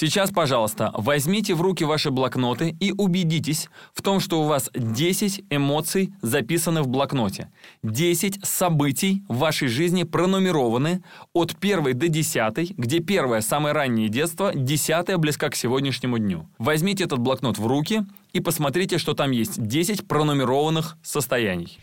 [0.00, 5.46] Сейчас, пожалуйста, возьмите в руки ваши блокноты и убедитесь в том, что у вас 10
[5.50, 7.50] эмоций записаны в блокноте.
[7.82, 14.52] 10 событий в вашей жизни пронумерованы от 1 до 10, где первое самое раннее детство,
[14.54, 16.48] 10 близко к сегодняшнему дню.
[16.58, 21.76] Возьмите этот блокнот в руки и посмотрите, что там есть 10 пронумерованных состояний.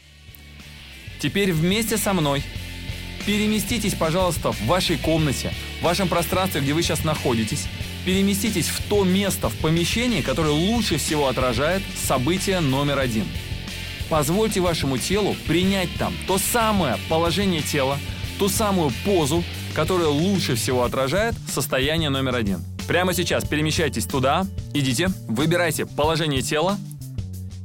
[1.20, 2.44] Теперь вместе со мной
[3.25, 7.67] переместитесь, пожалуйста, в вашей комнате, в вашем пространстве, где вы сейчас находитесь,
[8.05, 13.26] переместитесь в то место в помещении, которое лучше всего отражает событие номер один.
[14.09, 17.98] Позвольте вашему телу принять там то самое положение тела,
[18.38, 22.59] ту самую позу, которая лучше всего отражает состояние номер один.
[22.88, 26.78] Прямо сейчас перемещайтесь туда, идите, выбирайте положение тела,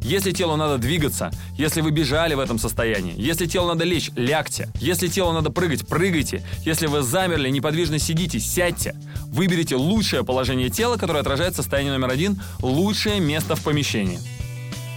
[0.03, 4.69] если телу надо двигаться, если вы бежали в этом состоянии, если телу надо лечь, лягте.
[4.81, 6.43] Если телу надо прыгать, прыгайте.
[6.65, 8.95] Если вы замерли, неподвижно сидите, сядьте.
[9.27, 14.19] Выберите лучшее положение тела, которое отражает состояние номер один, лучшее место в помещении.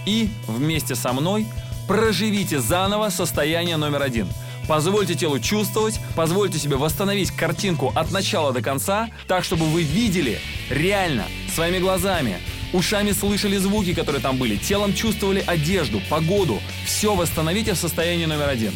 [0.06, 1.46] И вместе со мной
[1.86, 4.26] проживите заново состояние номер один.
[4.66, 10.40] Позвольте телу чувствовать, позвольте себе восстановить картинку от начала до конца, так, чтобы вы видели
[10.70, 11.24] реально,
[11.54, 12.38] своими глазами,
[12.74, 16.60] Ушами слышали звуки, которые там были, телом чувствовали одежду, погоду.
[16.84, 18.72] Все восстановите в состоянии номер один.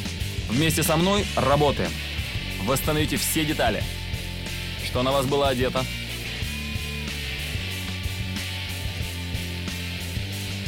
[0.48, 1.90] Вместе со мной работаем.
[2.62, 3.82] Восстановите все детали.
[4.84, 5.84] Что на вас было одето?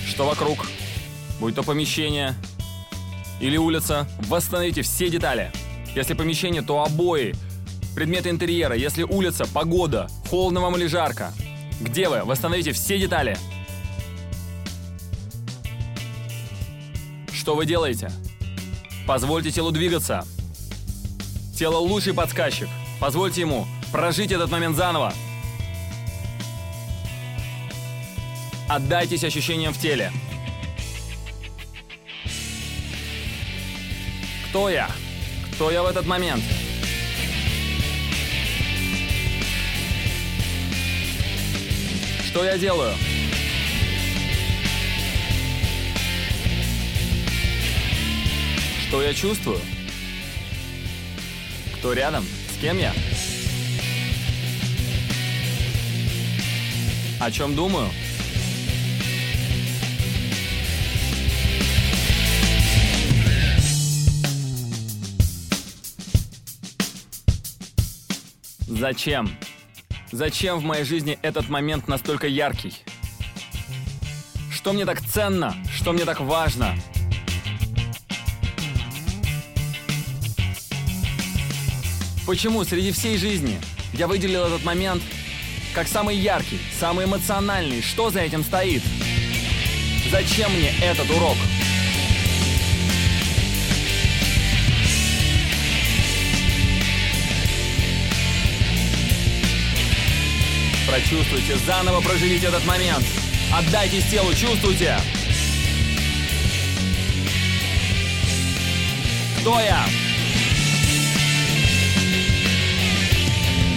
[0.09, 0.67] Что вокруг?
[1.39, 2.35] Будь то помещение
[3.41, 5.53] или улица, восстановите все детали.
[5.95, 7.37] Если помещение, то обои,
[7.95, 8.75] предметы интерьера.
[8.75, 11.33] Если улица, погода, холодно вам или жарко.
[11.81, 12.25] Где вы?
[12.25, 13.37] Восстановите все детали.
[17.33, 18.13] Что вы делаете?
[19.07, 20.27] Позвольте телу двигаться.
[21.57, 22.69] Тело лучший подсказчик.
[23.01, 25.15] Позвольте ему прожить этот момент заново.
[28.69, 30.13] Отдайтесь ощущениям в теле.
[34.51, 34.91] Кто я?
[35.55, 36.45] Кто я в этот момент?
[42.31, 42.95] Что я делаю?
[48.87, 49.59] Что я чувствую?
[51.75, 52.25] Кто рядом?
[52.57, 52.93] С кем я?
[57.19, 57.89] О чем думаю?
[68.69, 69.29] Зачем?
[70.13, 72.75] Зачем в моей жизни этот момент настолько яркий?
[74.51, 75.55] Что мне так ценно?
[75.73, 76.75] Что мне так важно?
[82.27, 83.61] Почему среди всей жизни
[83.93, 85.03] я выделил этот момент
[85.75, 87.81] как самый яркий, самый эмоциональный?
[87.81, 88.83] Что за этим стоит?
[90.11, 91.37] Зачем мне этот урок?
[100.91, 103.05] Прочувствуйте, заново проживите этот момент.
[103.53, 104.99] Отдайтесь телу, чувствуйте.
[109.39, 109.87] Кто я?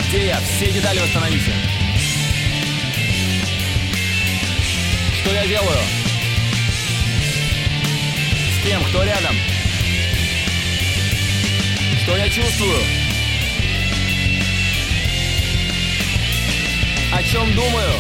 [0.10, 0.40] Где я?
[0.42, 1.54] Все детали восстановите.
[5.22, 5.80] Что я делаю?
[8.58, 8.84] С кем?
[8.86, 9.36] Кто рядом?
[12.02, 13.03] Что я чувствую?
[17.16, 17.92] О чем думаю?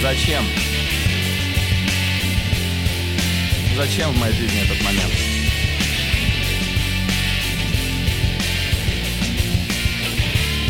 [0.00, 0.42] Зачем?
[3.76, 5.12] Зачем в моей жизни этот момент?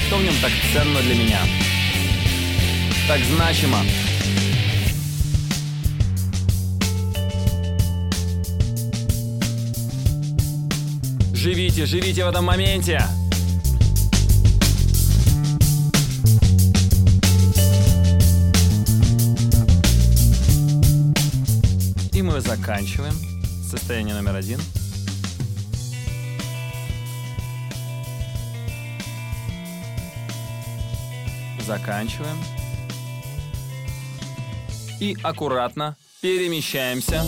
[0.08, 1.38] Что в нем так ценно для меня?
[3.06, 3.78] Так значимо?
[11.32, 13.00] Живите, живите в этом моменте!
[22.44, 23.14] Заканчиваем.
[23.68, 24.60] Состояние номер один.
[31.66, 32.36] Заканчиваем.
[35.00, 37.22] И аккуратно перемещаемся.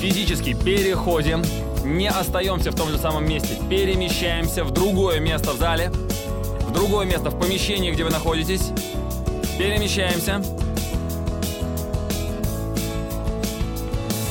[0.00, 1.42] Физически переходим
[1.84, 7.06] не остаемся в том же самом месте, перемещаемся в другое место в зале, в другое
[7.06, 8.72] место в помещении, где вы находитесь.
[9.58, 10.42] Перемещаемся.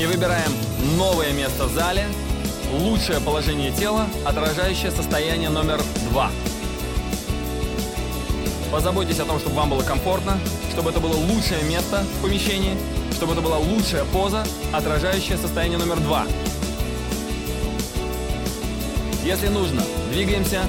[0.06, 0.52] И выбираем
[0.98, 2.06] новое место в зале,
[2.72, 5.82] лучшее положение тела, отражающее состояние номер
[6.12, 6.30] два.
[8.72, 10.38] Позаботьтесь о том, чтобы вам было комфортно,
[10.72, 12.78] чтобы это было лучшее место в помещении,
[13.14, 16.28] чтобы это была лучшая поза, отражающая состояние номер два.
[19.24, 19.82] Если нужно,
[20.12, 20.62] двигаемся.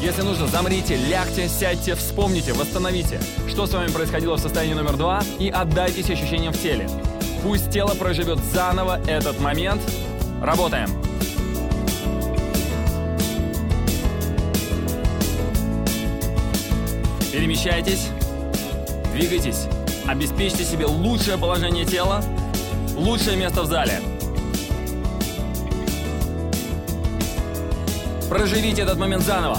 [0.00, 5.22] Если нужно, замрите, лягте, сядьте, вспомните, восстановите, что с вами происходило в состоянии номер два
[5.38, 6.88] и отдайтесь ощущениям в теле.
[7.42, 9.80] Пусть тело проживет заново этот момент.
[10.42, 10.88] Работаем.
[17.32, 18.08] Перемещайтесь,
[19.14, 19.66] двигайтесь,
[20.06, 22.22] обеспечьте себе лучшее положение тела,
[22.96, 24.00] лучшее место в зале.
[28.28, 29.58] Проживите этот момент заново.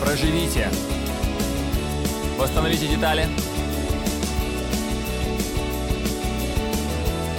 [0.00, 0.68] Проживите.
[2.38, 3.26] Восстановите детали.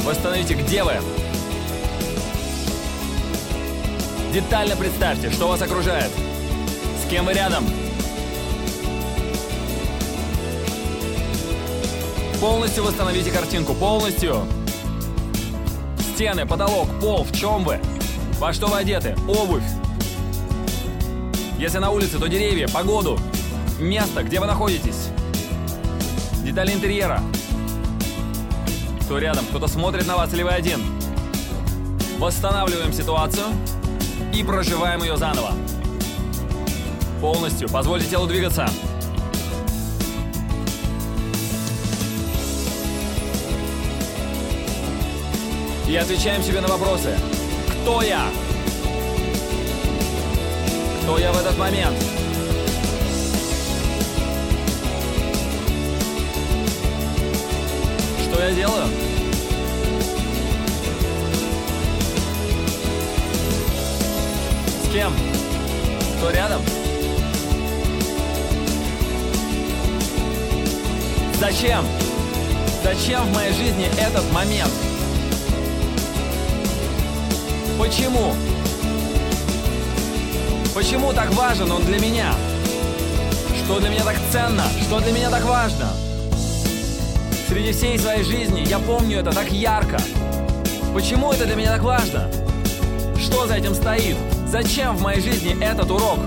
[0.04, 0.94] Восстановите, где вы.
[4.34, 6.12] Детально представьте, что вас окружает.
[7.02, 7.64] С кем вы рядом.
[12.42, 13.74] Полностью восстановите картинку.
[13.74, 14.46] Полностью.
[16.14, 17.24] Стены, потолок, пол.
[17.24, 17.80] В чем вы?
[18.40, 19.16] Во что вы одеты?
[19.30, 19.64] Обувь.
[21.58, 23.18] Если на улице, то деревья, погоду.
[23.80, 25.08] Место, где вы находитесь.
[26.44, 27.22] Детали интерьера.
[29.14, 30.82] Кто рядом, кто-то смотрит на вас или вы один.
[32.18, 33.46] Восстанавливаем ситуацию
[34.34, 35.52] и проживаем ее заново.
[37.22, 37.70] Полностью.
[37.70, 38.68] Позвольте телу двигаться.
[45.88, 47.16] И отвечаем себе на вопросы.
[47.84, 48.26] Кто я?
[51.04, 52.13] Кто я в этот момент?
[58.44, 58.88] Я делаю?
[64.84, 65.14] С кем?
[66.18, 66.62] Кто рядом?
[71.40, 71.86] Зачем?
[72.84, 74.72] Зачем в моей жизни этот момент?
[77.80, 78.34] Почему?
[80.76, 82.34] Почему так важен он для меня?
[83.64, 84.64] Что для меня так ценно?
[84.82, 86.03] Что для меня так важно?
[87.54, 90.00] Среди всей своей жизни я помню это так ярко.
[90.92, 92.28] Почему это для меня так важно?
[93.16, 94.18] Что за этим стоит?
[94.48, 96.18] Зачем в моей жизни этот урок?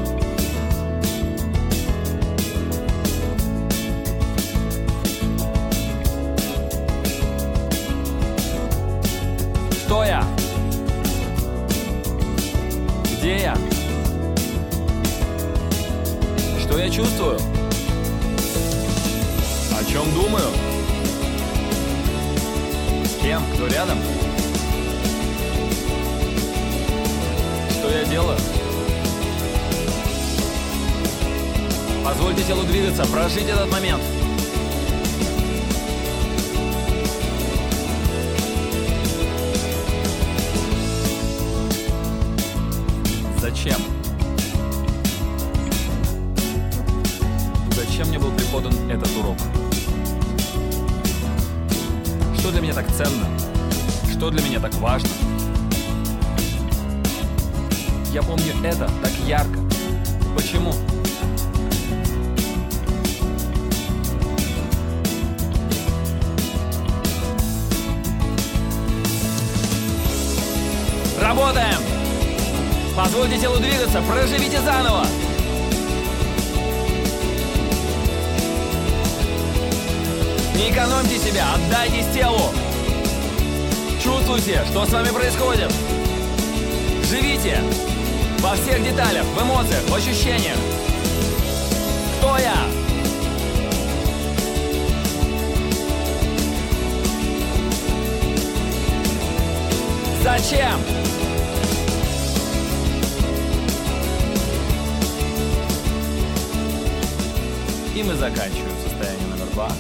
[33.67, 34.03] Этот момент.
[43.41, 43.81] Зачем?
[47.75, 49.37] Зачем мне был преподан этот урок?
[52.39, 53.27] Что для меня так ценно?
[54.11, 55.09] Что для меня так важно?
[58.13, 59.59] Я помню это так ярко.
[60.35, 60.73] Почему?
[71.27, 71.83] Работаем!
[72.97, 75.05] Позвольте телу двигаться, проживите заново!
[80.55, 82.53] Не экономьте себя, отдайтесь телу!
[84.01, 85.73] Чувствуйте, что с вами происходит!
[87.11, 87.61] Живите!
[88.39, 90.57] Во всех деталях, в эмоциях, в ощущениях!
[92.21, 92.55] Кто я?
[100.23, 101.06] Зачем?
[107.97, 109.73] И мы заканчиваем состояние номер два.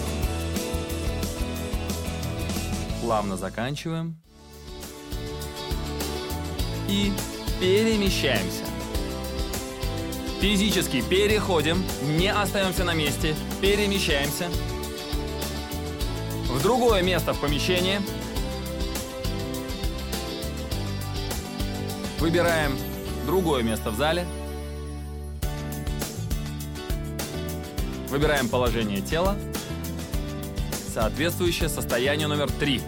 [3.03, 4.17] Плавно заканчиваем.
[6.89, 7.13] И
[7.61, 8.65] перемещаемся.
[10.41, 11.85] Физически переходим,
[12.17, 14.49] не остаемся на месте, перемещаемся
[16.49, 18.01] в другое место в помещении.
[22.19, 22.79] Выбираем
[23.27, 24.27] другое место в зале.
[28.17, 29.37] Выбираем положение тела,
[30.95, 32.81] соответствующее состоянию номер три.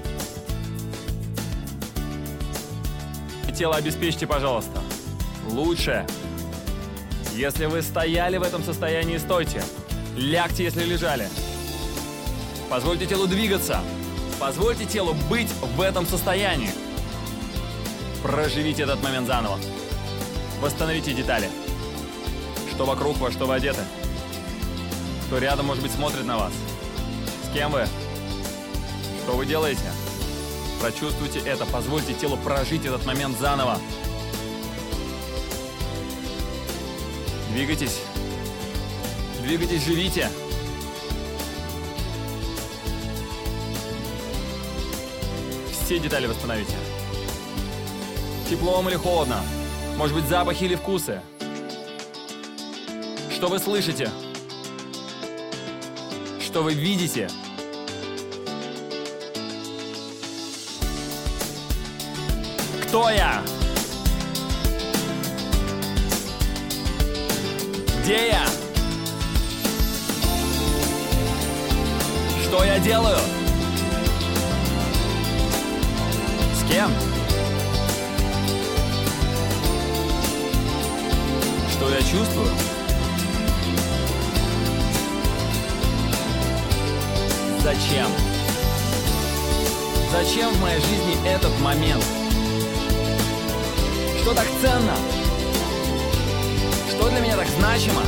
[3.55, 4.81] Тело обеспечьте, пожалуйста.
[5.51, 6.07] Лучше.
[7.35, 9.63] Если вы стояли в этом состоянии, стойте.
[10.17, 11.29] Лягте, если лежали.
[12.71, 13.83] Позвольте телу двигаться.
[14.41, 16.71] Позвольте телу быть в этом состоянии.
[18.23, 19.59] Проживите этот момент заново.
[20.63, 21.51] Восстановите детали.
[22.73, 23.83] Что вокруг, во что вы одеты.
[25.29, 26.53] Кто рядом, может быть, смотрит на вас.
[27.45, 27.87] С кем вы?
[29.23, 29.93] Что вы делаете?
[30.81, 33.79] Прочувствуйте это, позвольте телу прожить этот момент заново.
[37.53, 38.01] Двигайтесь.
[39.43, 40.31] Двигайтесь, живите.
[45.85, 46.73] Все детали восстановите.
[48.49, 49.43] Тепло вам или холодно?
[49.99, 51.21] Может быть, запахи или вкусы?
[53.31, 54.11] Что вы слышите?
[56.59, 57.29] Что вы видите?
[62.83, 63.45] Кто я?
[68.03, 68.45] Где я?
[72.43, 73.19] Что я делаю?
[76.57, 76.91] С кем?
[81.71, 82.68] Что я чувствую?
[87.69, 88.07] Зачем?
[90.11, 92.03] Зачем в моей жизни этот момент?
[94.23, 94.95] Что так ценно?
[96.89, 98.01] Что для меня так значимо?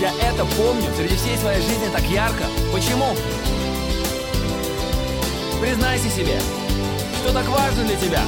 [0.00, 2.42] Я это помню среди всей своей жизни так ярко.
[2.72, 3.14] Почему?
[5.60, 6.40] Признайся себе,
[7.22, 8.22] что так важно для тебя,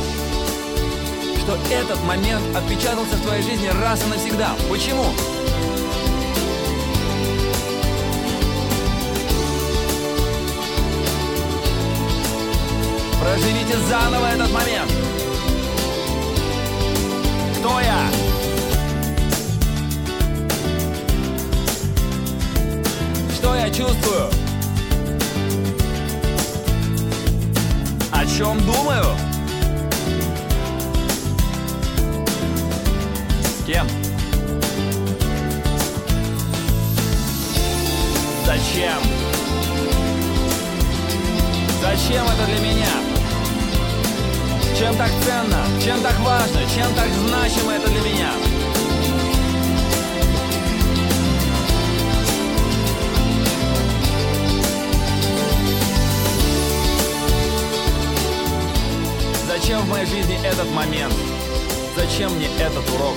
[1.43, 4.51] что этот момент отпечатался в твоей жизни раз и навсегда.
[4.71, 5.07] Почему?
[13.37, 14.91] Проживите заново этот момент.
[17.59, 18.09] Кто я?
[23.35, 24.31] Что я чувствую?
[28.11, 29.05] О чем думаю?
[33.43, 33.87] С кем?
[38.47, 39.03] Зачем?
[41.83, 43.06] Зачем это для меня?
[44.79, 45.65] Чем так ценно?
[45.83, 46.61] Чем так важно?
[46.75, 48.31] Чем так значимо это для меня?
[59.47, 61.15] Зачем в моей жизни этот момент?
[61.97, 63.17] Зачем мне этот урок?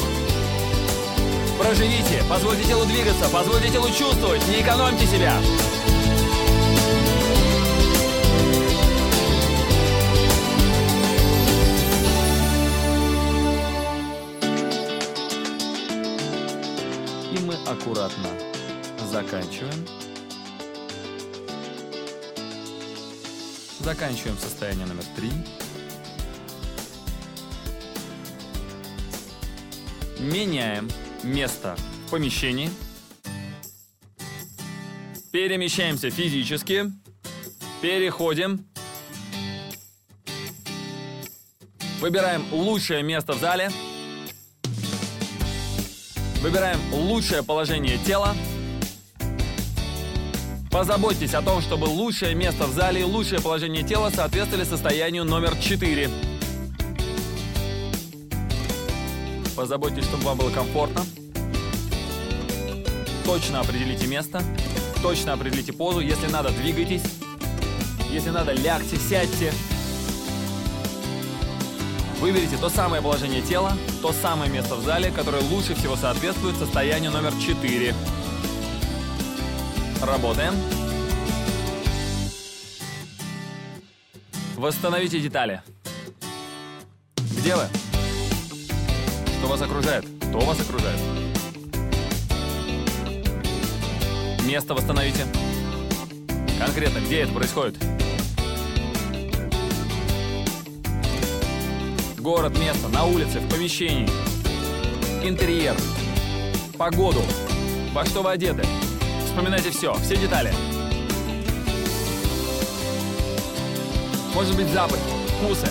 [1.61, 5.33] Проживите, позвольте телу двигаться, позвольте телу чувствовать, не экономьте себя.
[17.89, 18.29] Аккуратно
[18.99, 19.87] заканчиваем.
[23.79, 25.31] Заканчиваем состояние номер три.
[30.19, 30.87] Меняем
[31.23, 32.69] место в помещении.
[35.31, 36.91] Перемещаемся физически.
[37.81, 38.67] Переходим.
[41.99, 43.71] Выбираем лучшее место в зале.
[46.41, 48.33] Выбираем лучшее положение тела.
[50.71, 55.57] Позаботьтесь о том, чтобы лучшее место в зале и лучшее положение тела соответствовали состоянию номер
[55.57, 56.09] 4.
[59.53, 61.05] Позаботьтесь, чтобы вам было комфортно.
[63.25, 64.41] Точно определите место.
[65.01, 65.99] Точно определите позу.
[65.99, 67.03] Если надо, двигайтесь.
[68.09, 69.51] Если надо, лягте, сядьте.
[72.21, 77.11] Выберите то самое положение тела, то самое место в зале, которое лучше всего соответствует состоянию
[77.11, 77.93] номер 4.
[80.01, 80.53] Работаем.
[84.55, 85.61] Восстановите детали.
[87.37, 87.63] Где вы?
[89.39, 90.05] Что вас окружает?
[90.19, 90.99] Кто вас окружает?
[94.45, 95.25] Место восстановите.
[96.57, 97.77] Конкретно, где это происходит?
[102.29, 104.07] город, место, на улице, в помещении.
[105.23, 105.75] Интерьер.
[106.77, 107.23] Погоду.
[107.91, 108.63] Во что вы одеты.
[109.25, 110.53] Вспоминайте все, все детали.
[114.35, 114.99] Может быть запах,
[115.39, 115.67] вкусы.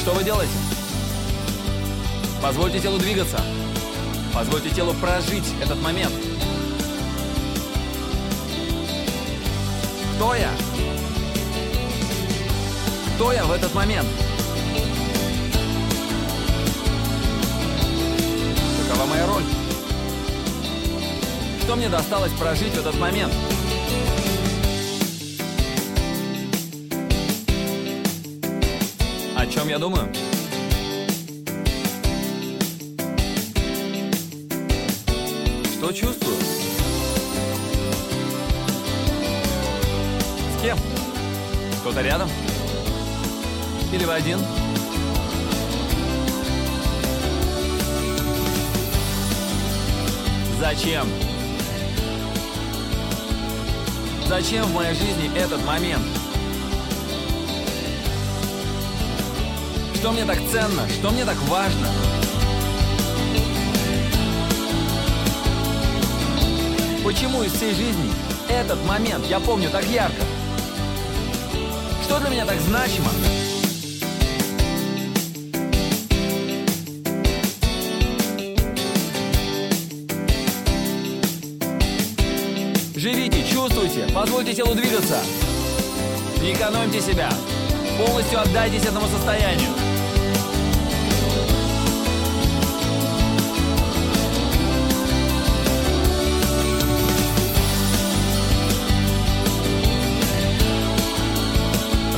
[0.00, 0.52] Что вы делаете?
[2.40, 3.38] Позвольте телу двигаться.
[4.32, 6.33] Позвольте телу прожить этот момент.
[10.24, 10.50] Кто я?
[13.14, 14.08] Кто я в этот момент?
[18.88, 19.42] Какова моя роль?
[21.60, 23.34] Что мне досталось прожить в этот момент?
[29.36, 30.10] О чем я думаю?
[42.14, 42.30] Рядом?
[43.92, 44.38] Или вы один?
[50.60, 51.08] Зачем?
[54.28, 56.04] Зачем в моей жизни этот момент?
[59.96, 60.88] Что мне так ценно?
[60.88, 61.88] Что мне так важно?
[67.02, 68.12] Почему из всей жизни
[68.48, 70.22] этот момент я помню так ярко?
[72.04, 73.10] Что для меня так значимо?
[82.94, 85.18] Живите, чувствуйте, позвольте телу двигаться.
[86.42, 87.30] Не экономьте себя.
[87.98, 89.83] Полностью отдайтесь этому состоянию.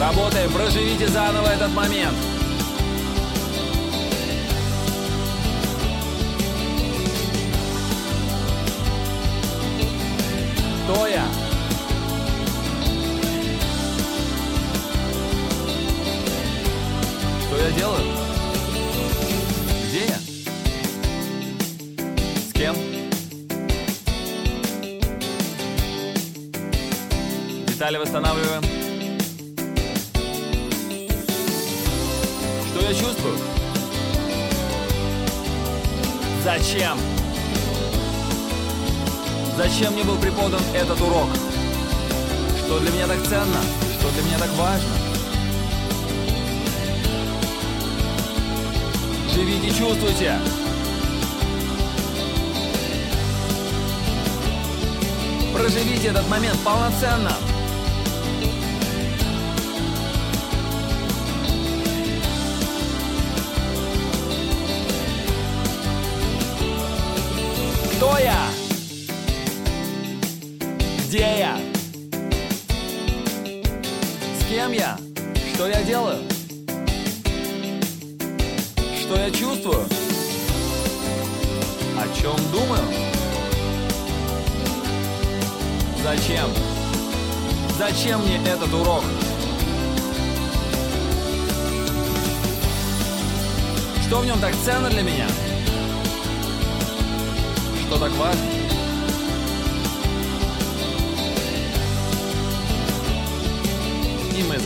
[0.06, 2.14] Работаем, проживите заново этот момент.
[10.84, 11.24] Кто я?
[17.40, 18.04] Что я делаю?
[19.88, 20.18] Где я?
[22.48, 22.76] С кем?
[27.66, 28.25] Детали восстанавливаем.
[39.56, 41.28] Зачем мне был преподан этот урок?
[42.58, 43.62] Что для меня так ценно?
[43.98, 44.90] Что для меня так важно?
[49.32, 50.38] Живите, чувствуйте!
[55.54, 57.32] Проживите этот момент полноценно!
[74.76, 74.98] Я?
[75.54, 76.18] Что я делаю?
[79.00, 79.86] Что я чувствую?
[81.98, 82.82] О чем думаю?
[86.02, 86.50] Зачем?
[87.78, 89.04] Зачем мне этот урок?
[94.06, 95.26] Что в нем так ценно для меня?
[97.86, 98.55] Что так важно?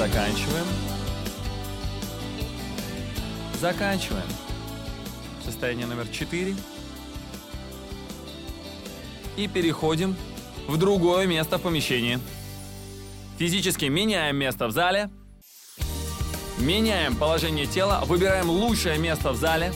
[0.00, 0.66] Заканчиваем.
[3.60, 4.24] Заканчиваем.
[5.44, 6.56] Состояние номер 4.
[9.36, 10.16] И переходим
[10.66, 12.18] в другое место в помещении.
[13.38, 15.10] Физически меняем место в зале.
[16.58, 19.70] Меняем положение тела, выбираем лучшее место в зале.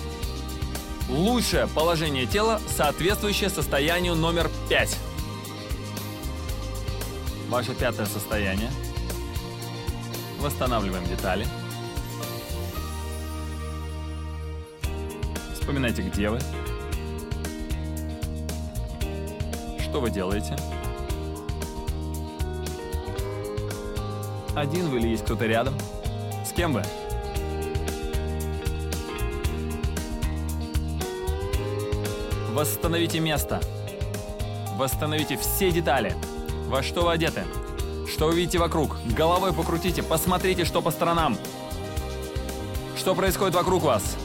[1.10, 4.96] Лучшее положение тела, соответствующее состоянию номер 5.
[7.50, 8.70] Ваше пятое состояние.
[10.44, 11.46] Восстанавливаем детали.
[15.54, 16.38] Вспоминайте, где вы.
[19.80, 20.54] Что вы делаете?
[24.54, 25.78] Один вы или есть кто-то рядом?
[26.44, 26.82] С кем вы?
[32.52, 33.62] Восстановите место.
[34.76, 36.14] Восстановите все детали.
[36.66, 37.44] Во что вы одеты?
[38.14, 38.96] Что вы видите вокруг?
[39.06, 41.36] Головой покрутите, посмотрите, что по сторонам.
[42.96, 44.16] Что происходит вокруг вас?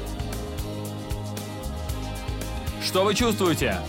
[2.85, 3.79] Что вы чувствуете?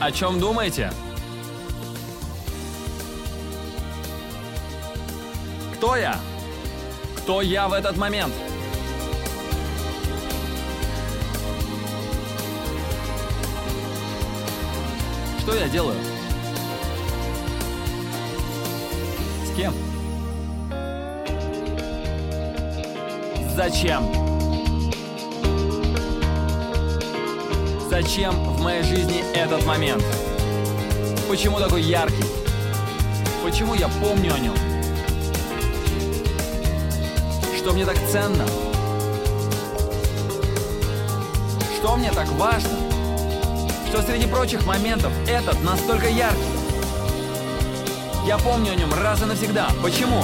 [0.00, 0.92] О чем думаете?
[5.76, 6.20] Кто я?
[7.16, 8.34] Кто я в этот момент?
[15.44, 15.98] Что я делаю?
[19.44, 19.74] С кем?
[23.54, 24.10] Зачем?
[27.90, 30.02] Зачем в моей жизни этот момент?
[31.28, 32.24] Почему такой яркий?
[33.44, 34.56] Почему я помню о нем?
[37.58, 38.46] Что мне так ценно?
[41.76, 42.93] Что мне так важно?
[43.94, 46.42] Что среди прочих моментов этот настолько яркий?
[48.26, 49.68] Я помню о нем раз и навсегда.
[49.84, 50.20] Почему?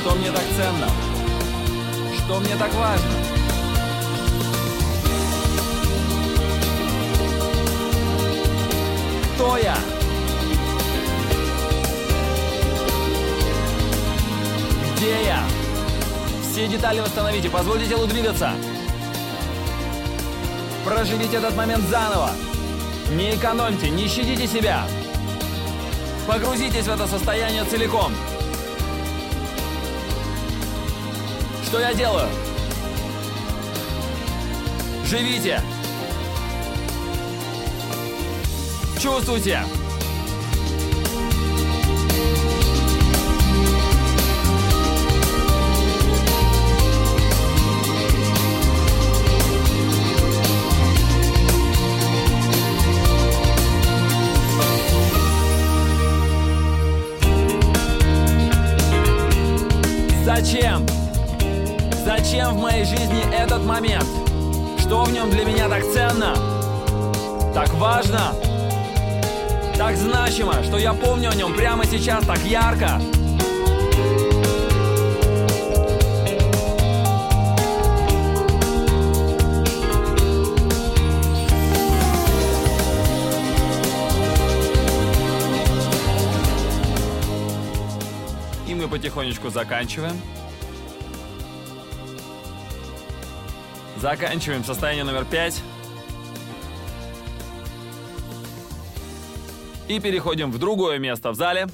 [0.00, 0.88] Что мне так ценно?
[2.16, 3.10] Что мне так важно?
[9.34, 9.76] Кто я?
[14.96, 15.59] Где я?
[16.60, 18.52] Все детали восстановите, позвольте телу двигаться.
[20.84, 22.32] Проживите этот момент заново.
[23.12, 24.86] Не экономьте, не щадите себя.
[26.26, 28.12] Погрузитесь в это состояние целиком.
[31.64, 32.28] Что я делаю?
[35.06, 35.62] Живите!
[39.00, 39.64] Чувствуйте!
[62.50, 64.04] В моей жизни этот момент?
[64.80, 66.34] Что в нем для меня так ценно?
[67.54, 68.34] Так важно?
[69.76, 73.00] Так значимо, что я помню о нем прямо сейчас так ярко?
[88.90, 90.20] Потихонечку заканчиваем.
[94.00, 95.60] Заканчиваем состояние номер пять.
[99.88, 101.66] И переходим в другое место в зале.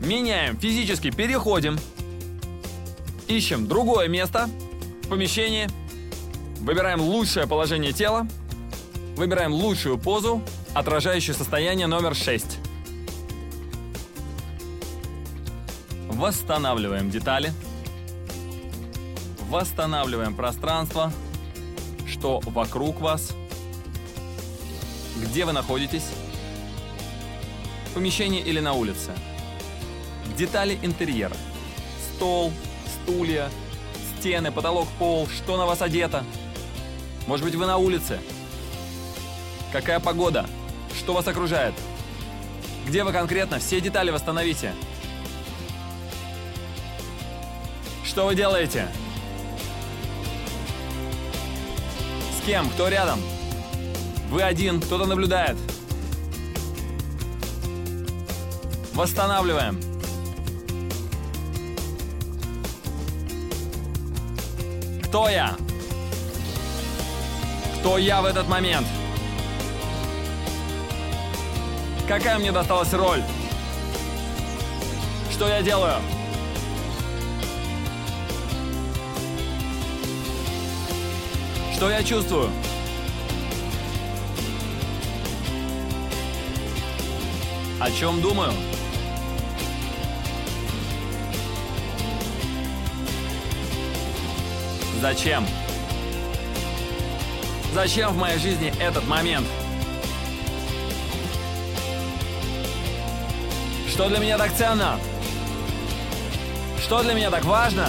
[0.00, 1.76] Меняем физически, переходим.
[3.26, 4.48] Ищем другое место
[5.02, 5.66] в помещении.
[6.60, 8.28] Выбираем лучшее положение тела.
[9.16, 10.40] Выбираем лучшую позу,
[10.74, 12.58] отражающую состояние номер 6.
[16.10, 17.52] Восстанавливаем детали.
[19.48, 21.12] Восстанавливаем пространство,
[22.06, 23.32] что вокруг вас.
[25.16, 26.06] Где вы находитесь?
[27.90, 29.12] В помещении или на улице?
[30.36, 31.36] Детали интерьера.
[32.16, 32.52] Стол,
[32.86, 33.48] стулья,
[34.18, 36.24] стены, потолок, пол, что на вас одето?
[37.26, 38.18] Может быть, вы на улице?
[39.72, 40.46] Какая погода?
[40.96, 41.74] Что вас окружает?
[42.86, 43.58] Где вы конкретно?
[43.58, 44.72] Все детали восстановите.
[48.04, 48.88] Что вы делаете?
[52.44, 52.68] Кем?
[52.70, 53.20] Кто рядом?
[54.30, 55.56] Вы один, кто-то наблюдает.
[58.92, 59.80] Восстанавливаем.
[65.04, 65.56] Кто я?
[67.80, 68.86] Кто я в этот момент?
[72.06, 73.22] Какая мне досталась роль?
[75.30, 75.96] Что я делаю?
[81.84, 82.50] Что я чувствую?
[87.78, 88.52] О чем думаю?
[95.02, 95.46] Зачем?
[97.74, 99.46] Зачем в моей жизни этот момент?
[103.90, 104.98] Что для меня так ценно?
[106.82, 107.88] Что для меня так важно?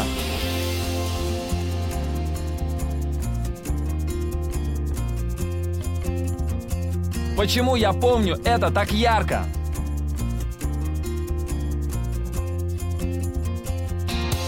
[7.45, 9.45] Почему я помню это так ярко?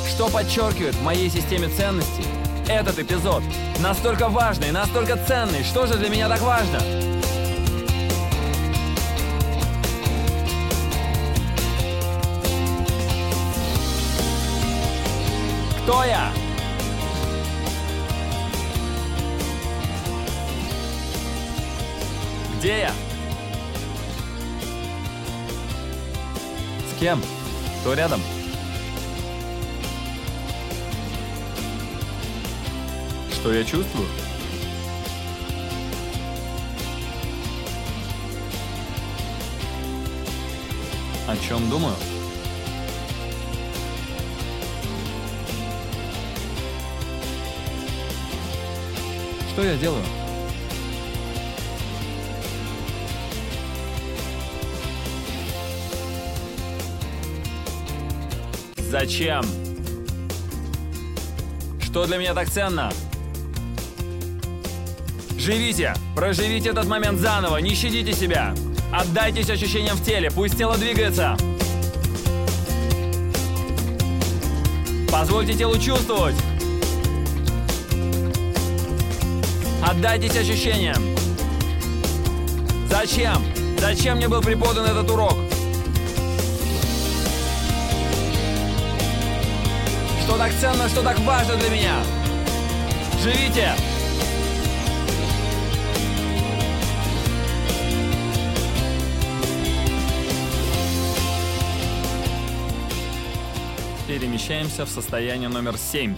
[0.10, 2.26] Что подчеркивает в моей системе ценностей
[2.68, 3.44] этот эпизод?
[3.82, 5.64] Настолько важный, настолько ценный.
[5.64, 6.80] Что же для меня так важно?
[15.84, 16.47] Кто я?
[22.68, 22.92] Где я?
[26.86, 27.24] С кем?
[27.80, 28.20] Кто рядом?
[33.32, 34.10] Что я чувствую?
[41.26, 41.96] О чем думаю?
[49.54, 50.04] Что я делаю?
[58.90, 59.44] Зачем?
[61.82, 62.90] Что для меня так ценно?
[65.38, 68.56] Живите, проживите этот момент заново, не щадите себя.
[68.94, 71.36] Отдайтесь ощущениям в теле, пусть тело двигается.
[75.12, 76.36] Позвольте телу чувствовать.
[79.86, 81.04] Отдайтесь ощущениям.
[82.90, 83.38] Зачем?
[83.80, 85.47] Зачем мне был преподан этот урок?
[90.38, 91.96] Что так ценно, что так важно для меня?
[93.24, 93.74] Живите!
[104.08, 106.16] Перемещаемся в состояние номер 7.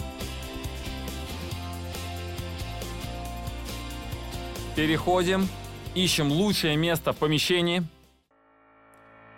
[4.76, 5.48] Переходим,
[5.96, 7.84] ищем лучшее место в помещении,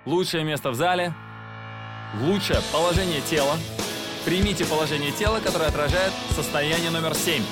[0.07, 1.13] лучшее место в зале,
[2.19, 3.55] лучшее положение тела.
[4.25, 7.43] Примите положение тела, которое отражает состояние номер 7.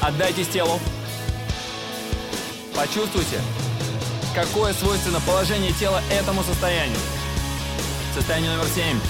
[0.00, 0.78] Отдайтесь телу.
[2.74, 3.40] Почувствуйте,
[4.32, 6.96] какое свойственно положение тела этому состоянию.
[8.14, 9.00] Состояние номер 7.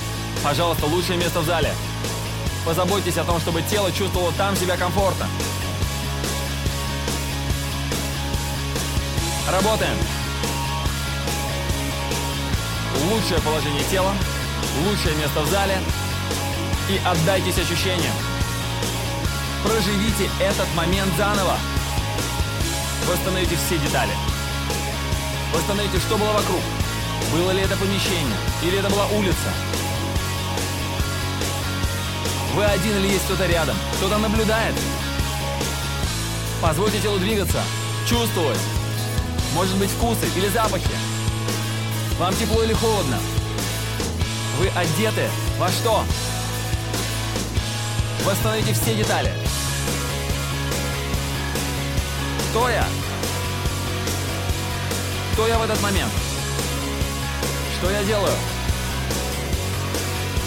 [0.43, 1.75] Пожалуйста, лучшее место в зале.
[2.65, 5.27] Позаботьтесь о том, чтобы тело чувствовало там себя комфортно.
[9.51, 9.97] Работаем.
[13.09, 14.13] Лучшее положение тела,
[14.85, 15.79] лучшее место в зале
[16.91, 18.13] и отдайтесь ощущениям.
[19.65, 21.57] Проживите этот момент заново.
[23.07, 24.13] Восстановите все детали.
[25.55, 26.61] Восстановите, что было вокруг.
[27.33, 28.37] Было ли это помещение?
[28.63, 29.53] Или это была улица?
[32.55, 33.77] Вы один или есть кто-то рядом?
[33.97, 34.75] Кто-то наблюдает?
[36.61, 37.63] Позвольте телу двигаться,
[38.07, 38.61] чувствовать.
[39.55, 41.10] Может быть вкусы или запахи.
[42.21, 43.19] Вам тепло или холодно?
[44.59, 45.27] Вы одеты
[45.59, 46.05] во что?
[48.27, 49.33] Восстановите все детали.
[52.51, 52.87] Кто я?
[55.33, 56.13] Кто я в этот момент?
[57.79, 58.35] Что я делаю?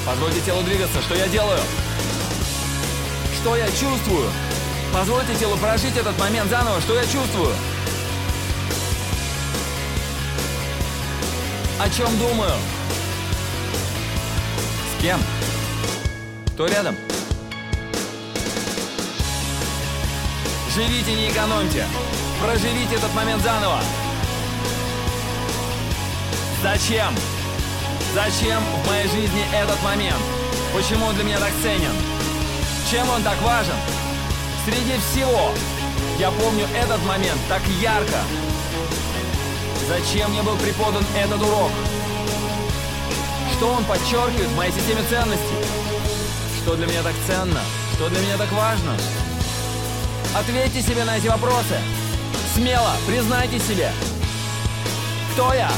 [0.06, 1.02] Позвольте телу двигаться.
[1.02, 1.60] Что я делаю?
[3.42, 4.30] Что я чувствую?
[4.94, 6.80] Позвольте телу прожить этот момент заново.
[6.82, 7.56] Что я чувствую?
[11.84, 12.54] О чем думаю?
[14.88, 15.20] С кем?
[16.54, 16.96] Кто рядом?
[20.74, 21.86] Живите, не экономьте.
[22.42, 23.82] Проживите этот момент заново.
[26.62, 27.14] Зачем?
[28.14, 30.22] Зачем в моей жизни этот момент?
[30.74, 31.94] Почему он для меня так ценен?
[32.90, 33.76] Чем он так важен?
[34.64, 35.52] Среди всего
[36.18, 38.20] я помню этот момент так ярко.
[39.88, 41.72] Зачем мне был преподан этот урок?
[43.58, 45.66] Что он подчеркивает в моей системе ценностей?
[46.62, 47.60] Что для меня так ценно?
[47.94, 48.96] Что для меня так важно?
[50.36, 51.78] Ответьте себе на эти вопросы.
[52.56, 53.92] Смело признайте себе.
[55.34, 55.70] Кто я?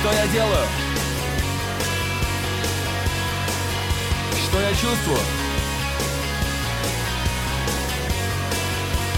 [0.00, 0.66] Что я делаю?
[4.48, 5.37] Что я чувствую?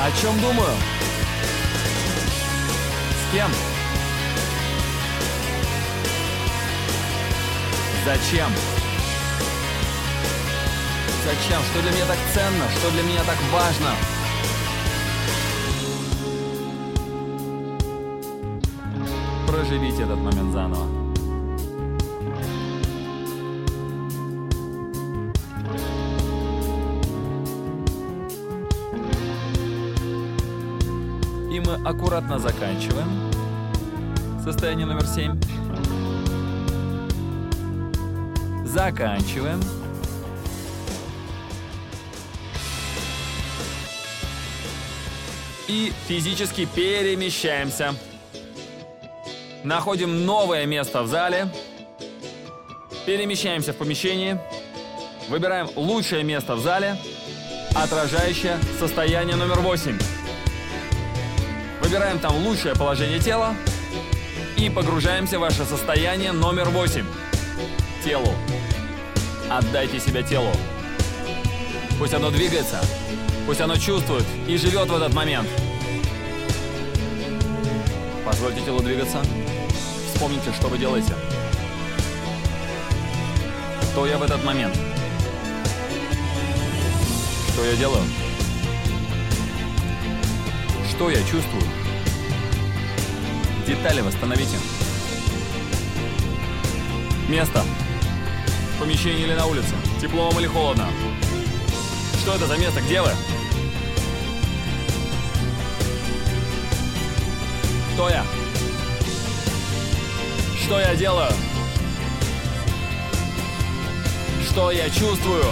[0.03, 0.73] О чем думаю?
[3.13, 3.51] С кем?
[8.07, 8.49] Зачем?
[11.23, 11.63] Зачем?
[11.71, 12.65] Что для меня так ценно?
[12.79, 13.91] Что для меня так важно?
[19.47, 21.10] Проживите этот момент заново.
[31.85, 33.31] Аккуратно заканчиваем.
[34.43, 35.41] Состояние номер 7.
[38.65, 39.61] Заканчиваем.
[45.69, 47.95] И физически перемещаемся.
[49.63, 51.49] Находим новое место в зале.
[53.07, 54.39] Перемещаемся в помещении.
[55.29, 56.97] Выбираем лучшее место в зале,
[57.75, 59.97] отражающее состояние номер 8.
[61.91, 63.53] Выбираем там лучшее положение тела
[64.57, 67.05] и погружаемся в ваше состояние номер 8.
[68.05, 68.33] Телу.
[69.51, 70.53] Отдайте себя телу.
[71.99, 72.81] Пусть оно двигается.
[73.45, 75.49] Пусть оно чувствует и живет в этот момент.
[78.25, 79.21] Позвольте телу двигаться.
[80.15, 81.15] Вспомните, что вы делаете.
[83.91, 84.77] Кто я в этот момент?
[87.53, 88.05] Что я делаю?
[90.89, 91.80] Что я чувствую?
[93.67, 94.57] Детали восстановите.
[97.29, 97.63] Место.
[98.77, 99.75] В помещении или на улице?
[100.01, 100.89] Тепло вам или холодно?
[102.23, 102.81] Что это за место?
[102.81, 103.11] Где вы?
[107.95, 108.25] Кто я?
[110.65, 111.31] Что я делаю?
[114.49, 115.45] Что я чувствую?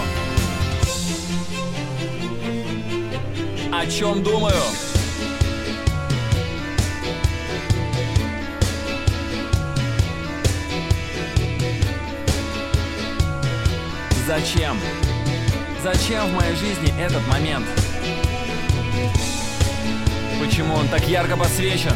[3.71, 4.88] О чем думаю?
[14.29, 14.79] Зачем?
[15.81, 17.65] Зачем в моей жизни этот момент?
[20.39, 21.95] Почему он так ярко посвечен?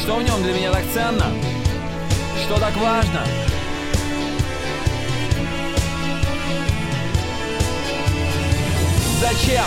[0.00, 1.26] Что в нем для меня так ценно?
[2.42, 3.24] Что так важно?
[9.20, 9.66] Зачем?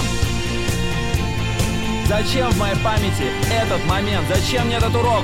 [2.05, 4.27] Зачем в моей памяти этот момент?
[4.27, 5.23] Зачем мне этот урок?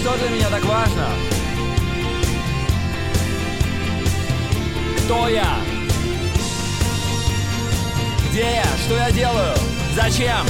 [0.00, 1.37] Что для меня так важно?
[5.08, 5.56] Кто я?
[8.28, 8.64] Где я?
[8.84, 9.54] Что я делаю?
[9.94, 10.46] Зачем?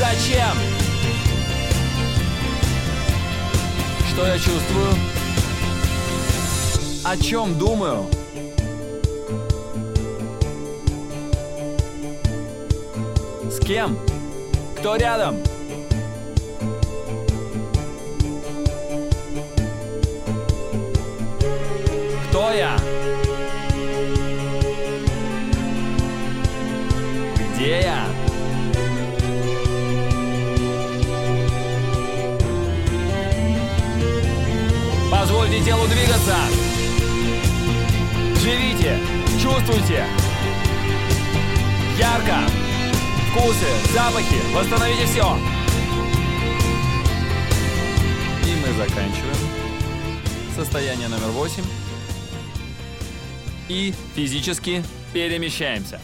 [0.00, 0.56] Зачем?
[4.10, 4.92] Что я чувствую?
[7.04, 8.04] О чем думаю?
[13.48, 13.96] С кем?
[14.78, 15.36] Кто рядом?
[35.52, 36.34] Позвольте телу двигаться.
[38.40, 38.98] Живите,
[39.42, 40.06] чувствуйте.
[41.98, 42.38] Ярко.
[43.28, 44.36] Вкусы, запахи.
[44.54, 45.36] Восстановите все.
[48.46, 49.36] И мы заканчиваем.
[50.56, 51.64] Состояние номер восемь.
[53.68, 56.00] И физически перемещаемся.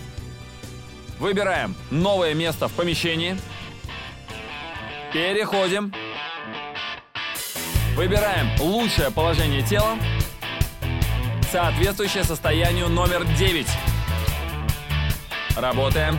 [1.19, 3.35] Выбираем новое место в помещении.
[5.11, 5.95] Переходим.
[7.99, 9.99] Выбираем лучшее положение тела,
[11.51, 13.67] соответствующее состоянию номер 9.
[15.57, 16.17] Работаем.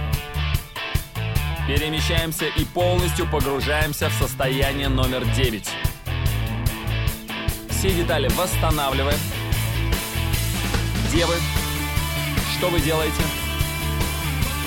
[1.70, 5.70] Перемещаемся и полностью погружаемся в состояние номер 9.
[7.70, 9.20] Все детали восстанавливаем.
[11.08, 11.36] Где вы?
[12.58, 13.24] Что вы делаете?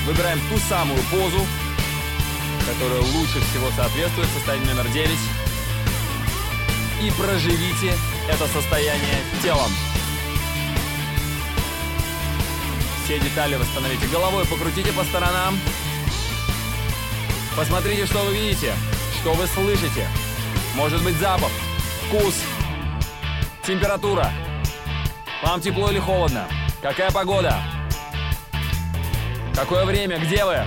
[0.07, 1.46] Выбираем ту самую позу,
[2.66, 5.41] которая лучше всего соответствует состоянию номер 9
[7.02, 7.94] и проживите
[8.28, 9.70] это состояние телом.
[13.04, 15.58] Все детали восстановите головой, покрутите по сторонам.
[17.56, 18.72] Посмотрите, что вы видите,
[19.20, 20.06] что вы слышите.
[20.76, 21.50] Может быть запах,
[22.06, 22.34] вкус,
[23.66, 24.30] температура.
[25.42, 26.46] Вам тепло или холодно?
[26.80, 27.60] Какая погода?
[29.56, 30.18] Какое время?
[30.18, 30.58] Где вы?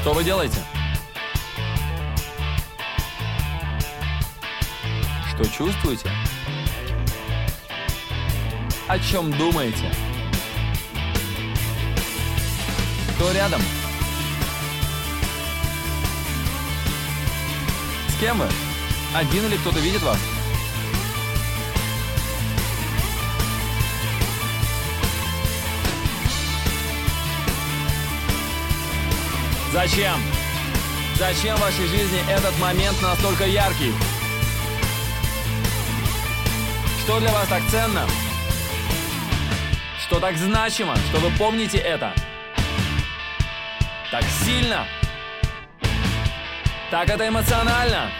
[0.00, 0.58] Что вы делаете?
[5.38, 6.10] Что чувствуете?
[8.88, 9.88] О чем думаете?
[13.14, 13.60] Кто рядом?
[18.08, 18.48] С кем вы?
[19.14, 20.18] Один или кто-то видит вас?
[29.72, 30.16] Зачем?
[31.16, 33.94] Зачем в вашей жизни этот момент настолько яркий?
[37.08, 38.06] Что для вас так ценно?
[39.98, 42.12] Что так значимо, что вы помните это?
[44.10, 44.86] Так сильно?
[46.90, 48.10] Так это эмоционально?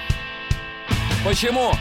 [1.23, 1.75] Почему?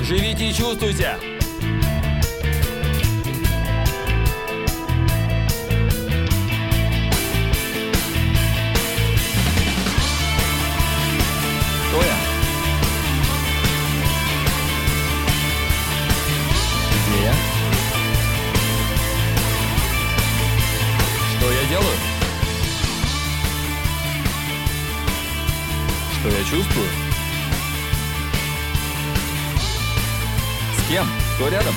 [0.00, 1.31] Живите и чувствуйте.
[31.42, 31.74] Кто рядом?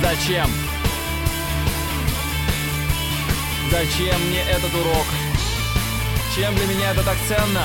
[0.00, 0.48] Зачем?
[3.72, 5.06] Зачем мне этот урок?
[6.36, 7.64] Чем для меня это так ценно?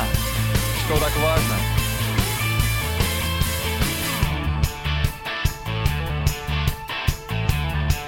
[0.86, 1.56] Что так важно?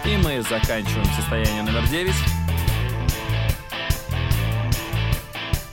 [0.03, 2.11] И мы заканчиваем состояние номер 9.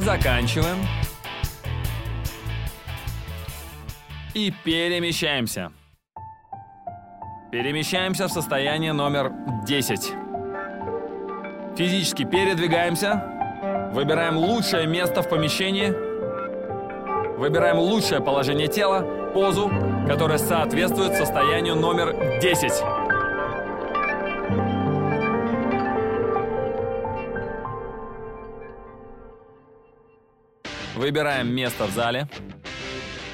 [0.01, 1.08] Заканчиваем.
[4.39, 5.73] И перемещаемся.
[7.51, 9.33] Перемещаемся в состояние номер
[9.67, 10.13] 10.
[11.77, 13.91] Физически передвигаемся.
[13.93, 15.89] Выбираем лучшее место в помещении.
[17.37, 19.73] Выбираем лучшее положение тела, позу,
[20.07, 22.73] которая соответствует состоянию номер 10.
[30.95, 32.29] Выбираем место в зале.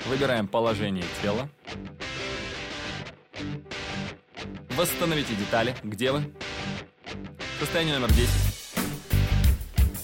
[0.07, 1.49] Выбираем положение тела.
[4.77, 5.75] Восстановите детали.
[5.83, 6.31] Где вы?
[7.59, 8.29] Состояние номер 10.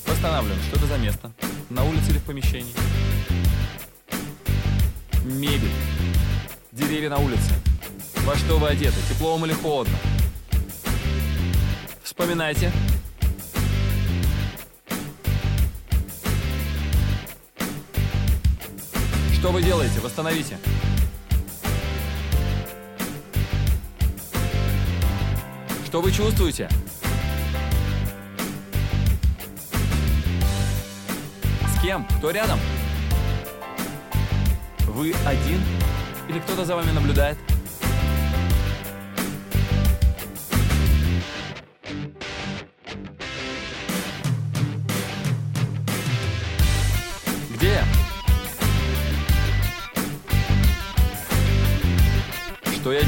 [0.07, 0.63] Восстанавливаем.
[0.63, 1.33] Что это за место?
[1.69, 2.73] На улице или в помещении?
[5.25, 5.71] Мебель.
[6.73, 7.53] Деревья на улице.
[8.25, 8.97] Во что вы одеты?
[9.09, 9.95] Тепло вам или холодно?
[12.03, 12.73] Вспоминайте.
[19.41, 20.01] Что вы делаете?
[20.01, 20.59] Восстановите.
[25.87, 26.69] Что вы чувствуете?
[31.75, 32.07] С кем?
[32.19, 32.59] Кто рядом?
[34.81, 35.63] Вы один?
[36.29, 37.39] Или кто-то за вами наблюдает?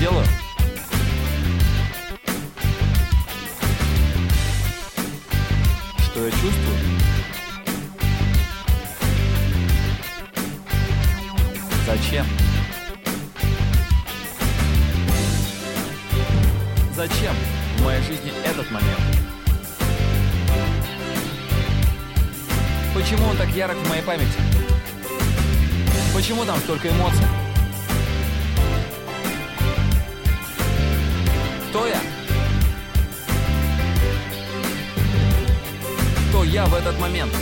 [0.03, 0.27] Делаю?
[6.01, 6.79] Что я чувствую?
[11.87, 12.27] Зачем?
[16.97, 17.35] Зачем
[17.77, 18.99] в моей жизни этот момент?
[22.93, 24.27] Почему он так ярок в моей памяти?
[26.13, 27.52] Почему там столько эмоций?
[31.73, 31.97] Кто я?
[36.29, 37.33] Кто я в этот момент?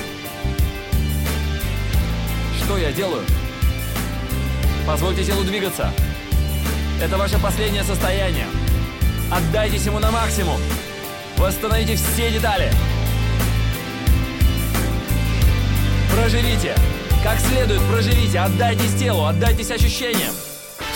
[2.62, 3.24] Что я делаю?
[4.86, 5.92] Позвольте телу двигаться.
[7.02, 8.46] Это ваше последнее состояние.
[9.32, 10.60] Отдайтесь ему на максимум.
[11.36, 12.70] Восстановите все детали.
[16.14, 16.76] Проживите.
[17.24, 18.38] Как следует проживите.
[18.38, 20.32] Отдайтесь телу, отдайтесь ощущениям.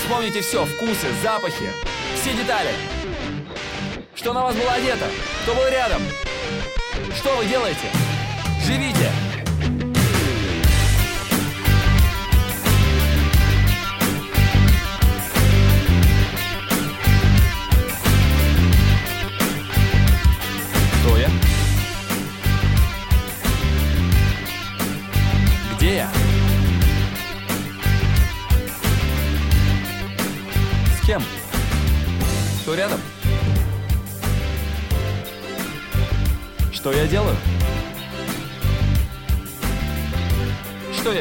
[0.04, 1.72] Вспомните все, вкусы, запахи,
[2.14, 2.70] все детали.
[4.24, 5.04] Что на вас было одето?
[5.42, 6.00] Кто был рядом?
[7.14, 7.90] Что вы делаете?
[8.64, 9.10] Живите!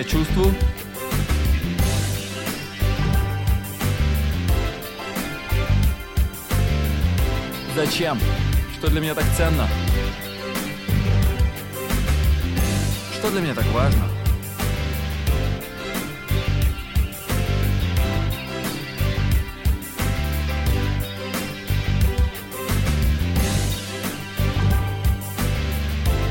[0.08, 0.54] Чувствую?
[7.76, 8.20] Зачем?
[8.78, 9.68] Что для меня так ценно?
[13.14, 14.04] Что для меня так важно?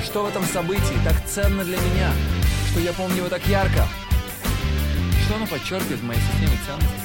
[0.05, 2.12] Что в этом событии так ценно для меня,
[2.73, 3.87] что я помню его так ярко?
[5.25, 7.03] Что оно подчеркивает в моей системе ценностей?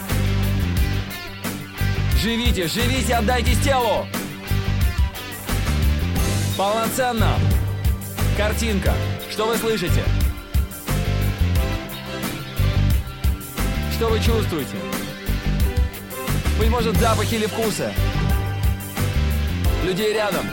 [2.22, 4.08] Живите, живите, отдайтесь телу!
[6.58, 7.38] Полноценно!
[8.38, 8.94] Картинка.
[9.30, 10.04] Что вы слышите?
[13.94, 14.78] Что вы чувствуете?
[16.58, 17.92] Быть может, запахи или вкусы?
[19.84, 20.46] Людей рядом.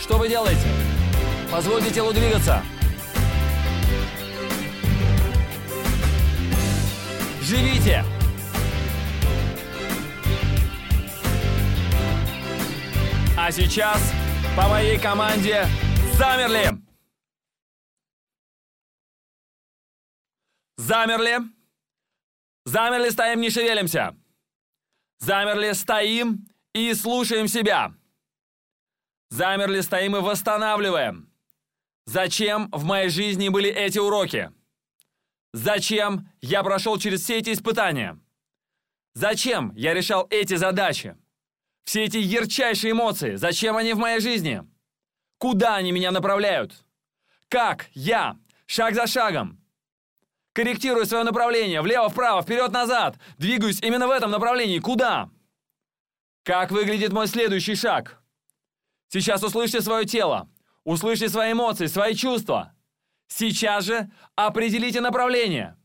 [0.00, 0.68] Что вы делаете?
[1.50, 2.62] Позвольте телу двигаться.
[7.46, 8.04] Живите!
[13.38, 14.12] А сейчас
[14.56, 15.64] по моей команде
[16.14, 16.72] замерли!
[20.76, 21.38] Замерли!
[22.64, 24.16] Замерли, стоим, не шевелимся!
[25.20, 27.94] Замерли, стоим и слушаем себя!
[29.30, 31.30] Замерли, стоим и восстанавливаем!
[32.06, 34.50] Зачем в моей жизни были эти уроки?
[35.56, 38.20] Зачем я прошел через все эти испытания?
[39.14, 41.16] Зачем я решал эти задачи?
[41.84, 44.68] Все эти ярчайшие эмоции, зачем они в моей жизни?
[45.38, 46.84] Куда они меня направляют?
[47.48, 48.36] Как я,
[48.66, 49.58] шаг за шагом,
[50.52, 54.78] корректирую свое направление влево, вправо, вперед, назад, двигаюсь именно в этом направлении.
[54.78, 55.30] Куда?
[56.42, 58.22] Как выглядит мой следующий шаг?
[59.08, 60.50] Сейчас услышьте свое тело,
[60.84, 62.75] услышьте свои эмоции, свои чувства.
[63.28, 65.76] Сейчас же определите направление.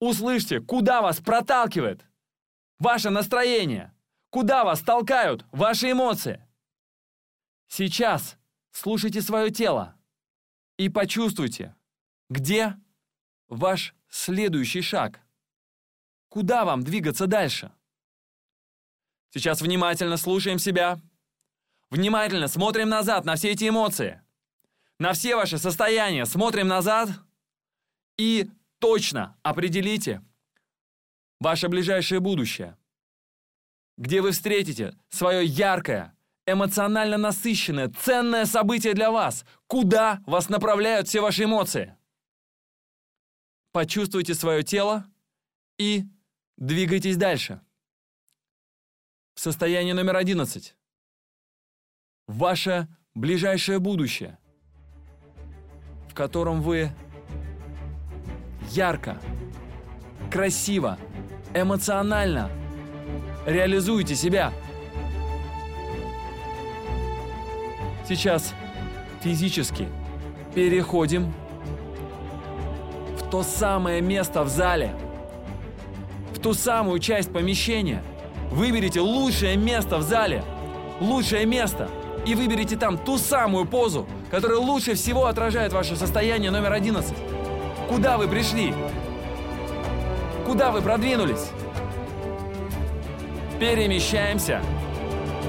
[0.00, 2.04] Услышьте, куда вас проталкивает
[2.78, 3.94] ваше настроение,
[4.30, 6.46] куда вас толкают ваши эмоции.
[7.68, 8.36] Сейчас
[8.70, 9.96] слушайте свое тело
[10.76, 11.74] и почувствуйте,
[12.28, 12.76] где
[13.48, 15.20] ваш следующий шаг.
[16.28, 17.72] Куда вам двигаться дальше?
[19.30, 21.00] Сейчас внимательно слушаем себя.
[21.90, 24.22] Внимательно смотрим назад на все эти эмоции.
[24.98, 27.10] На все ваши состояния смотрим назад
[28.16, 30.22] и точно определите
[31.38, 32.78] ваше ближайшее будущее,
[33.98, 36.16] где вы встретите свое яркое,
[36.46, 41.96] эмоционально насыщенное, ценное событие для вас, куда вас направляют все ваши эмоции.
[43.72, 45.04] Почувствуйте свое тело
[45.76, 46.04] и
[46.56, 47.60] двигайтесь дальше.
[49.34, 50.74] В состоянии номер 11.
[52.26, 54.38] Ваше ближайшее будущее,
[56.16, 56.90] котором вы
[58.70, 59.18] ярко,
[60.30, 60.96] красиво,
[61.52, 62.50] эмоционально
[63.44, 64.50] реализуете себя.
[68.08, 68.54] Сейчас
[69.20, 69.88] физически
[70.54, 71.34] переходим
[73.18, 74.94] в то самое место в зале,
[76.32, 78.02] в ту самую часть помещения.
[78.50, 80.42] Выберите лучшее место в зале,
[80.98, 81.90] лучшее место,
[82.24, 87.14] и выберите там ту самую позу, которая лучше всего отражает ваше состояние номер 11.
[87.88, 88.74] Куда вы пришли?
[90.46, 91.50] Куда вы продвинулись?
[93.58, 94.60] Перемещаемся.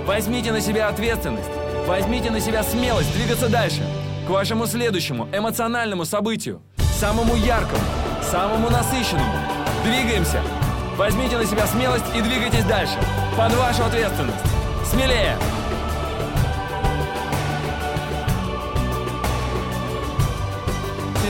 [0.05, 1.49] Возьмите на себя ответственность.
[1.85, 3.81] Возьмите на себя смелость двигаться дальше.
[4.27, 6.61] К вашему следующему эмоциональному событию.
[6.99, 7.81] Самому яркому,
[8.21, 9.33] самому насыщенному.
[9.83, 10.41] Двигаемся.
[10.97, 12.97] Возьмите на себя смелость и двигайтесь дальше.
[13.37, 14.37] Под вашу ответственность.
[14.85, 15.37] Смелее.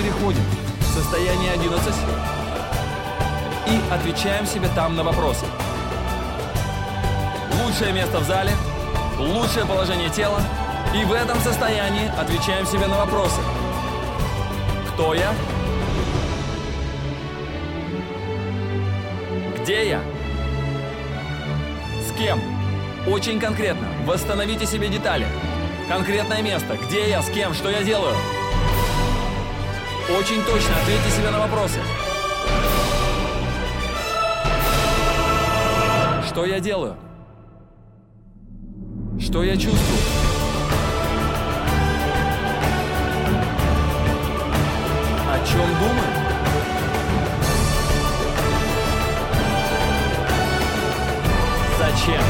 [0.08, 0.44] Переходим
[0.80, 1.94] в состояние 11
[3.68, 5.46] и отвечаем себе там на вопросы.
[7.62, 8.54] Лучшее место в зале,
[9.20, 10.40] лучшее положение тела,
[10.96, 13.42] и в этом состоянии отвечаем себе на вопросы.
[14.94, 15.34] Кто я?
[19.62, 20.02] Где я?
[22.08, 22.40] С кем?
[23.06, 23.90] Очень конкретно.
[24.06, 25.28] Восстановите себе детали.
[25.90, 26.78] Конкретное место.
[26.88, 28.16] Где я, с кем, что я делаю?
[30.10, 31.82] Очень точно ответьте себе на вопросы.
[36.26, 36.96] Что я делаю?
[39.20, 40.00] Что я чувствую?
[45.30, 46.28] О чем думаю?
[51.80, 52.24] Зачем?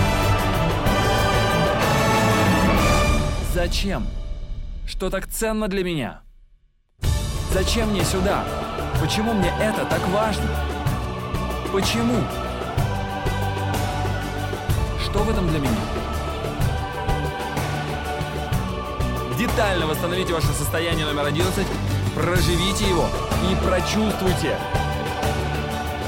[3.54, 4.08] Зачем?
[4.88, 6.27] Что так ценно для меня?
[7.52, 8.44] Зачем мне сюда?
[9.02, 10.46] Почему мне это так важно?
[11.72, 12.22] Почему?
[15.04, 15.72] Что в этом для меня?
[19.38, 21.66] Детально восстановите ваше состояние номер 11,
[22.16, 23.06] проживите его
[23.50, 24.58] и прочувствуйте.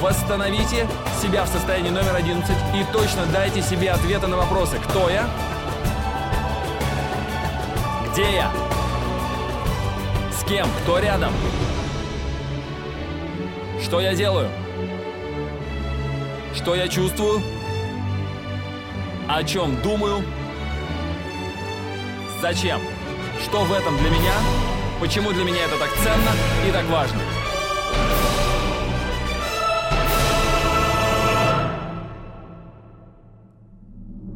[0.02, 0.88] Восстановите
[1.22, 4.78] себя в состоянии номер 11 и точно дайте себе ответы на вопросы.
[4.80, 5.30] Кто я?
[8.12, 8.69] Где я?
[10.50, 10.68] Кем?
[10.82, 11.32] Кто рядом?
[13.84, 14.50] Что я делаю?
[16.56, 17.44] Что я чувствую?
[19.28, 20.24] О чем думаю?
[22.42, 22.82] Зачем?
[23.44, 24.34] Что в этом для меня?
[25.00, 26.32] Почему для меня это так ценно
[26.68, 27.22] и так важно?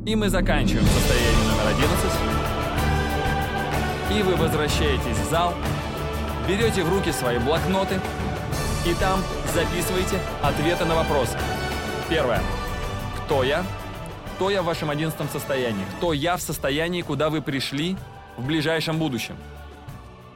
[0.05, 2.11] И мы заканчиваем состояние номер 11.
[4.11, 5.55] И вы возвращаетесь в зал,
[6.47, 7.99] берете в руки свои блокноты
[8.85, 9.21] и там
[9.53, 11.37] записываете ответы на вопросы.
[12.09, 12.41] Первое.
[13.25, 13.65] Кто я?
[14.35, 15.85] Кто я в вашем одиннадцатом состоянии?
[15.97, 17.95] Кто я в состоянии, куда вы пришли
[18.37, 19.37] в ближайшем будущем?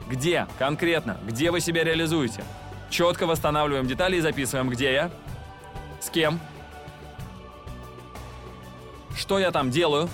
[0.08, 1.18] Где конкретно?
[1.26, 2.42] Где вы себя реализуете?
[2.88, 5.10] Четко восстанавливаем детали и записываем, где я,
[6.00, 6.40] с кем,
[9.14, 10.08] что я там делаю.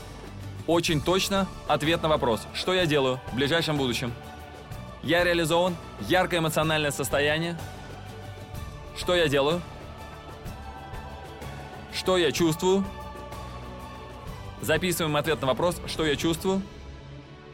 [0.66, 4.12] Очень точно ответ на вопрос, что я делаю в ближайшем будущем.
[5.04, 7.58] Я реализован, яркое эмоциональное состояние.
[8.96, 9.60] Что я делаю?
[11.92, 12.84] Что я чувствую?
[14.62, 16.62] Записываем ответ на вопрос, что я чувствую,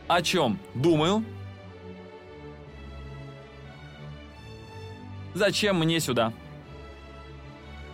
[0.06, 1.24] о чем думаю,
[5.34, 6.32] зачем мне сюда,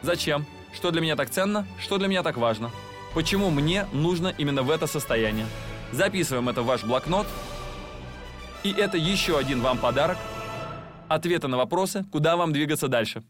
[0.02, 0.44] зачем,
[0.74, 2.70] что для меня так ценно, что для меня так важно,
[3.14, 5.46] почему мне нужно именно в это состояние.
[5.92, 7.26] Записываем это в ваш блокнот,
[8.66, 10.18] и это еще один вам подарок,
[11.08, 13.22] ответы на вопросы, куда вам двигаться дальше.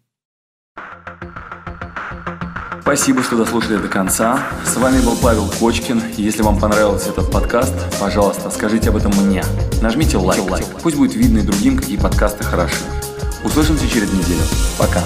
[2.80, 4.47] Спасибо, что дослушали до конца.
[4.64, 6.01] С вами был Павел Кочкин.
[6.16, 9.43] Если вам понравился этот подкаст, пожалуйста, скажите об этом мне.
[9.82, 10.43] Нажмите лайк.
[10.82, 12.84] Пусть будет видно и другим, какие подкасты хороши.
[13.45, 14.43] Услышимся через неделю.
[14.78, 15.03] Пока.